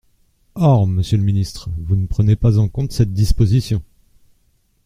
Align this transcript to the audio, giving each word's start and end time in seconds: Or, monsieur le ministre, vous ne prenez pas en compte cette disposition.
Or, 0.55 0.87
monsieur 0.87 1.17
le 1.19 1.23
ministre, 1.23 1.69
vous 1.77 1.95
ne 1.95 2.07
prenez 2.07 2.35
pas 2.35 2.57
en 2.57 2.67
compte 2.67 2.91
cette 2.91 3.13
disposition. 3.13 3.83